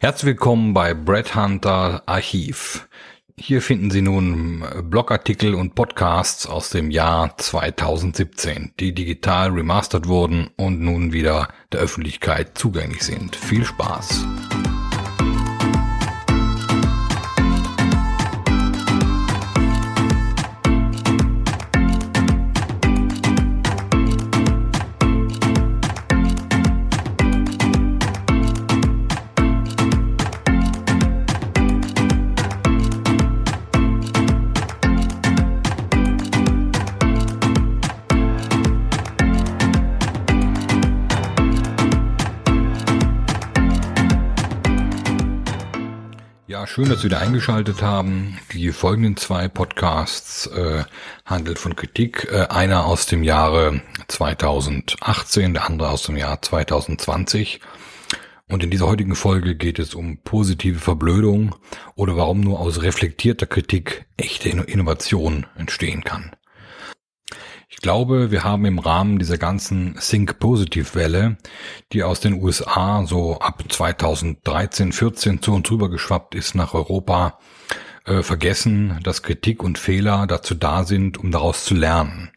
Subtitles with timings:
[0.00, 2.86] Herzlich willkommen bei Brett Hunter Archiv.
[3.36, 10.50] Hier finden Sie nun Blogartikel und Podcasts aus dem Jahr 2017, die digital remastert wurden
[10.56, 13.34] und nun wieder der Öffentlichkeit zugänglich sind.
[13.34, 14.24] Viel Spaß!
[46.64, 48.38] Schön, dass Sie wieder eingeschaltet haben.
[48.54, 50.84] Die folgenden zwei Podcasts äh,
[51.26, 52.26] handelt von Kritik.
[52.32, 57.60] Äh, einer aus dem Jahre 2018, der andere aus dem Jahr 2020.
[58.48, 61.54] Und in dieser heutigen Folge geht es um positive Verblödung
[61.96, 66.32] oder warum nur aus reflektierter Kritik echte Innovation entstehen kann.
[67.70, 71.36] Ich glaube, wir haben im Rahmen dieser ganzen Think Positive Welle,
[71.92, 77.38] die aus den USA so ab 2013, 14 zu uns rübergeschwappt ist nach Europa,
[78.06, 82.30] äh, vergessen, dass Kritik und Fehler dazu da sind, um daraus zu lernen.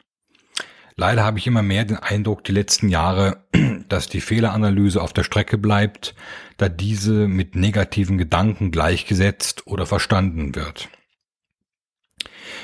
[0.97, 3.45] Leider habe ich immer mehr den Eindruck die letzten Jahre,
[3.88, 6.13] dass die Fehleranalyse auf der Strecke bleibt,
[6.57, 10.89] da diese mit negativen Gedanken gleichgesetzt oder verstanden wird.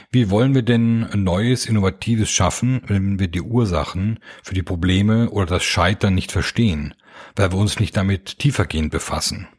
[0.09, 5.45] Wie wollen wir denn Neues, Innovatives schaffen, wenn wir die Ursachen für die Probleme oder
[5.47, 6.93] das Scheitern nicht verstehen,
[7.35, 9.49] weil wir uns nicht damit tiefergehend befassen?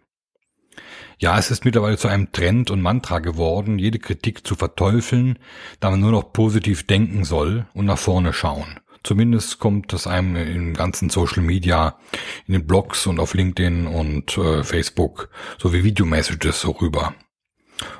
[1.19, 5.39] Ja, es ist mittlerweile zu einem Trend und Mantra geworden, jede Kritik zu verteufeln,
[5.81, 8.81] da man nur noch positiv denken soll und nach vorne schauen.
[9.03, 11.99] Zumindest kommt das einem im ganzen Social Media,
[12.47, 17.15] in den Blogs und auf LinkedIn und äh, Facebook sowie Video-Messages so rüber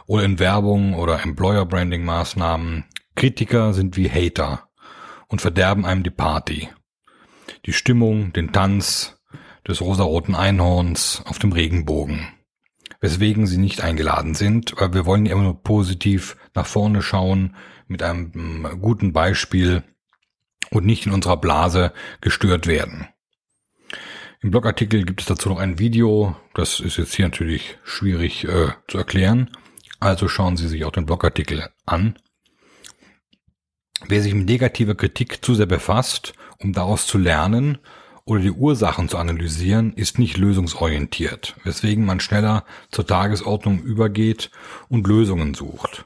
[0.07, 2.85] oder in Werbung oder Employer Branding Maßnahmen.
[3.15, 4.69] Kritiker sind wie Hater
[5.29, 6.69] und verderben einem die Party.
[7.67, 9.21] Die Stimmung, den Tanz
[9.67, 12.29] des rosaroten Einhorns auf dem Regenbogen.
[13.01, 17.55] Weswegen sie nicht eingeladen sind, weil wir wollen ja immer nur positiv nach vorne schauen,
[17.87, 19.85] mit einem mm, guten Beispiel
[20.71, 23.09] und nicht in unserer Blase gestört werden.
[24.41, 28.69] Im Blogartikel gibt es dazu noch ein Video, das ist jetzt hier natürlich schwierig äh,
[28.87, 29.51] zu erklären.
[30.01, 32.17] Also schauen Sie sich auch den Blogartikel an.
[34.07, 37.79] Wer sich mit negativer Kritik zu sehr befasst, um daraus zu lernen
[38.25, 44.51] oder die Ursachen zu analysieren, ist nicht lösungsorientiert, weswegen man schneller zur Tagesordnung übergeht
[44.89, 46.05] und Lösungen sucht.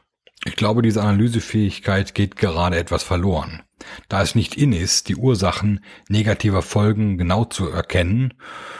[0.62, 3.65] Ich glaube, diese Analysefähigkeit geht gerade etwas verloren,
[4.09, 8.33] da es nicht in ist, die Ursachen negativer Folgen genau zu erkennen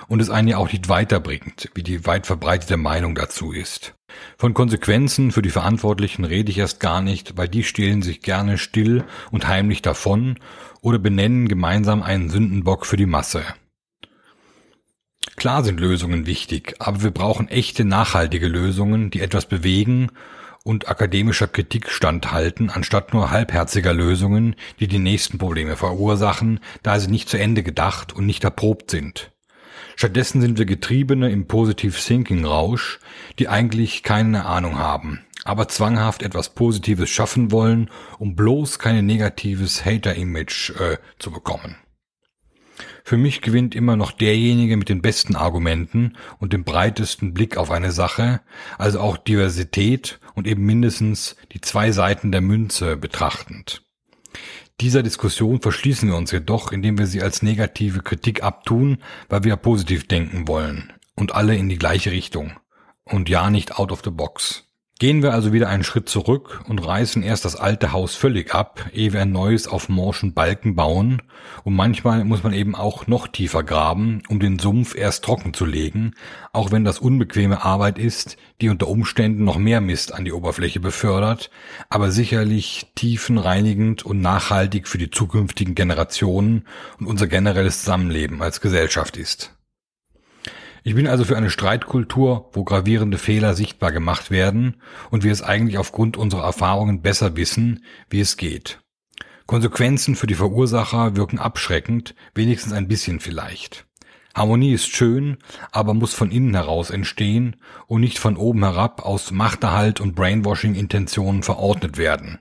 [0.07, 3.97] und es einen ja auch nicht weiterbringt, wie die weit verbreitete Meinung dazu ist.
[4.39, 8.59] Von Konsequenzen für die Verantwortlichen rede ich erst gar nicht, weil die stehlen sich gerne
[8.59, 10.39] still und heimlich davon
[10.83, 13.43] oder benennen gemeinsam einen Sündenbock für die Masse.
[15.35, 20.13] Klar sind Lösungen wichtig, aber wir brauchen echte nachhaltige Lösungen, die etwas bewegen
[20.65, 27.11] und akademischer Kritik standhalten, anstatt nur halbherziger Lösungen, die die nächsten Probleme verursachen, da sie
[27.11, 29.31] nicht zu Ende gedacht und nicht erprobt sind.
[29.97, 32.99] Stattdessen sind wir Getriebene im Positive Thinking Rausch,
[33.39, 39.85] die eigentlich keine Ahnung haben, aber zwanghaft etwas Positives schaffen wollen, um bloß kein negatives
[39.85, 41.77] Hater-Image äh, zu bekommen.
[43.05, 47.71] Für mich gewinnt immer noch derjenige mit den besten Argumenten und dem breitesten Blick auf
[47.71, 48.41] eine Sache,
[48.79, 53.83] also auch Diversität und eben mindestens die zwei Seiten der Münze betrachtend.
[54.81, 59.57] Dieser Diskussion verschließen wir uns jedoch, indem wir sie als negative Kritik abtun, weil wir
[59.57, 62.53] positiv denken wollen und alle in die gleiche Richtung
[63.05, 64.72] und ja nicht out of the box.
[65.03, 68.89] Gehen wir also wieder einen Schritt zurück und reißen erst das alte Haus völlig ab,
[68.93, 71.23] ehe wir ein neues auf morschen Balken bauen.
[71.65, 75.65] Und manchmal muss man eben auch noch tiefer graben, um den Sumpf erst trocken zu
[75.65, 76.15] legen,
[76.53, 80.79] auch wenn das unbequeme Arbeit ist, die unter Umständen noch mehr Mist an die Oberfläche
[80.79, 81.51] befördert,
[81.89, 86.65] aber sicherlich tiefenreinigend und nachhaltig für die zukünftigen Generationen
[87.01, 89.53] und unser generelles Zusammenleben als Gesellschaft ist.
[90.85, 94.77] Ich bin also für eine Streitkultur, wo gravierende Fehler sichtbar gemacht werden
[95.11, 98.81] und wir es eigentlich aufgrund unserer Erfahrungen besser wissen, wie es geht.
[99.47, 103.87] Konsequenzen für die Verursacher wirken abschreckend, wenigstens ein bisschen vielleicht.
[104.35, 105.37] Harmonie ist schön,
[105.71, 107.57] aber muss von innen heraus entstehen
[107.87, 112.39] und nicht von oben herab aus Machterhalt und Brainwashing-Intentionen verordnet werden.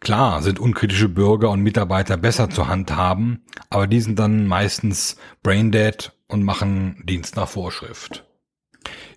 [0.00, 6.12] Klar sind unkritische Bürger und Mitarbeiter besser zu handhaben, aber die sind dann meistens braindead
[6.32, 8.24] und machen Dienst nach Vorschrift.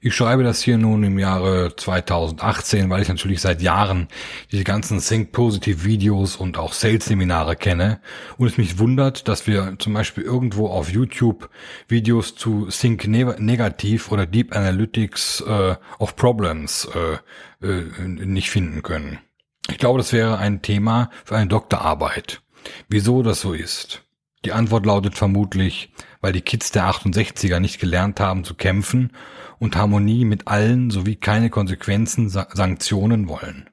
[0.02, 4.08] Ich schreibe das hier nun im Jahre 2018, weil ich natürlich seit Jahren
[4.52, 8.00] diese ganzen Think Positive Videos und auch Sales Seminare kenne
[8.38, 11.50] und es mich wundert, dass wir zum Beispiel irgendwo auf YouTube
[11.88, 19.18] Videos zu Think Negativ oder Deep Analytics äh, of Problems äh, äh, nicht finden können.
[19.70, 22.42] Ich glaube, das wäre ein Thema für eine Doktorarbeit.
[22.88, 24.05] Wieso das so ist?
[24.46, 25.90] Die Antwort lautet vermutlich,
[26.22, 29.12] weil die Kids der 68er nicht gelernt haben zu kämpfen
[29.58, 33.70] und Harmonie mit allen sowie keine Konsequenzen, Sanktionen wollen.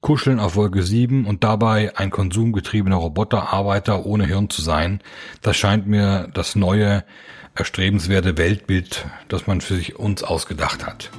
[0.00, 5.00] Kuscheln auf Wolke 7 und dabei ein konsumgetriebener Roboterarbeiter ohne Hirn zu sein,
[5.42, 7.04] das scheint mir das neue,
[7.54, 11.10] erstrebenswerte Weltbild, das man für sich uns ausgedacht hat.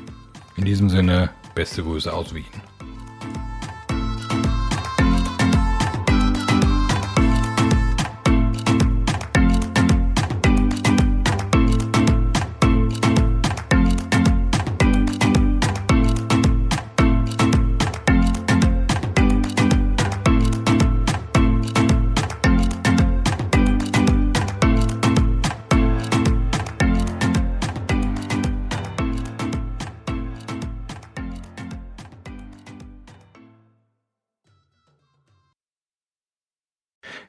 [0.57, 2.68] In diesem Sinne, beste Grüße aus Wien.